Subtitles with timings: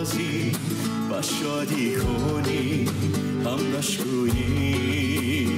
[0.00, 0.52] افرازی
[1.10, 2.88] و شادی کنی
[3.44, 5.48] همدش گویی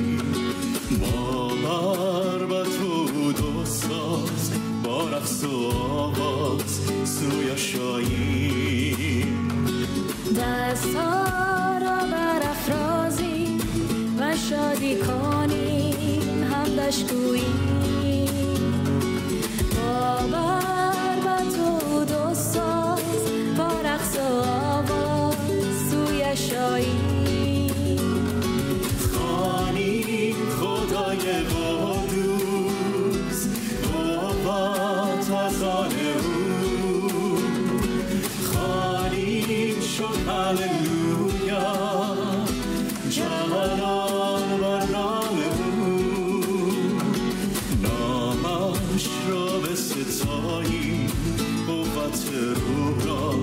[1.00, 4.50] باور و تو دو ساز
[4.84, 9.27] با رقص و آواز سوی شایی
[10.36, 13.61] دستا را برافرازیم
[14.18, 17.71] و شادی کنیم همدش گوییم
[35.62, 35.92] آن
[36.24, 37.38] او.
[38.45, 42.16] خانی شد هللویا.
[43.10, 43.80] جلال
[44.60, 45.38] بر نام
[45.69, 46.41] او.
[47.83, 51.07] نامش را به ستایی
[51.66, 53.35] قوت روح را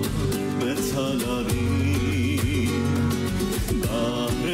[0.60, 2.70] به طلبی
[3.82, 4.46] بهر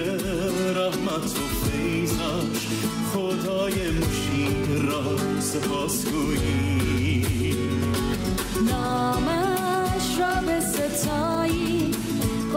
[0.73, 2.67] رحمت و فیضش
[3.12, 5.05] خدای مشیر را
[5.41, 6.66] سپاس گویی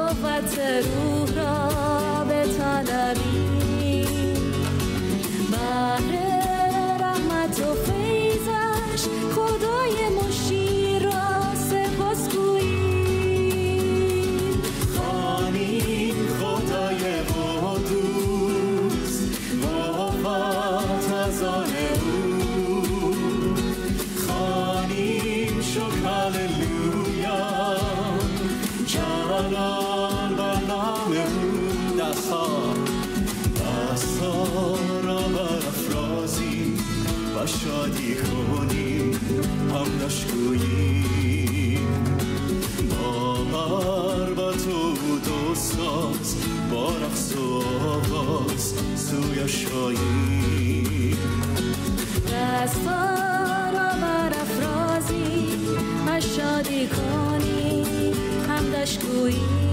[0.10, 4.06] قوت روح را به طلبی
[5.52, 6.29] بهر
[32.10, 32.74] دستها
[33.56, 36.78] دستها را برافرازی
[37.36, 39.20] و شادی کنیم
[39.74, 41.88] همدش گوییم
[42.90, 44.94] باور و تو
[45.26, 46.36] دو ساز
[46.72, 51.18] با رقص و آواز سوی شایی
[52.34, 53.06] دستا
[53.74, 55.48] را برافرازی
[56.08, 58.14] و شادی کنی
[58.50, 59.70] همدش گویی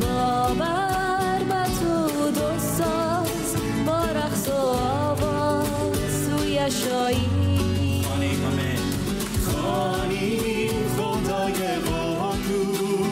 [0.00, 7.28] باور و تو دو ساز با رقص و آواز سوی شایی
[9.44, 13.06] خانی خدای قدوس.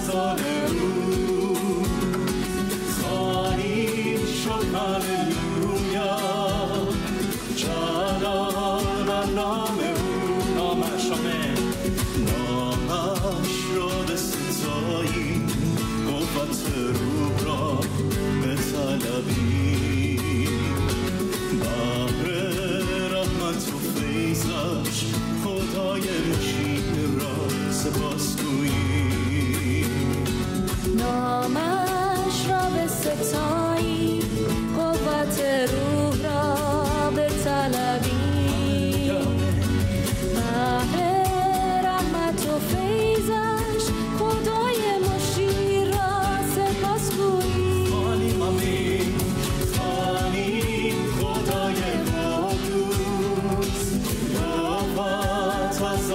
[0.00, 0.38] از آن
[0.80, 1.82] او
[3.02, 4.66] خانی شد
[16.60, 17.80] قوت روح را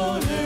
[0.05, 0.44] قوت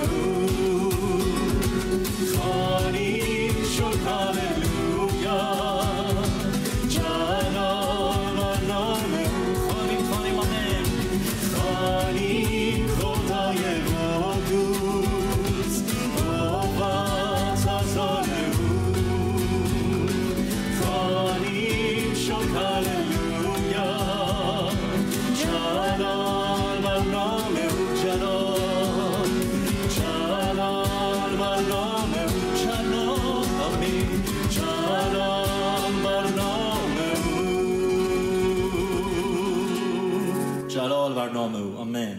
[40.79, 42.15] او جلال بر نام او آمین